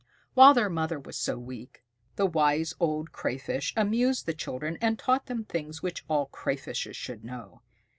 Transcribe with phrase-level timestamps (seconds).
[0.33, 1.83] While their mother was so weak,
[2.15, 7.23] the Wise Old Crayfish amused the children, and taught them things which all Crayfishes should
[7.23, 7.61] know.